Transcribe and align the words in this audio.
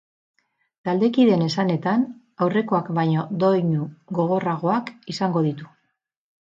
Taldekideen 0.87 1.43
esanetan, 1.49 2.05
aurrekoak 2.47 2.91
baino 3.01 3.29
doinu 3.45 3.87
gogorragoak 4.21 4.95
izango 5.17 5.49
ditu. 5.53 5.75